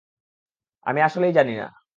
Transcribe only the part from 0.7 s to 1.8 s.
আমি আসলেই জানি না।